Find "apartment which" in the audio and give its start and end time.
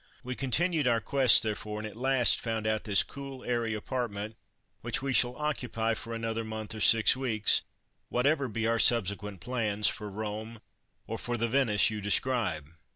3.75-5.03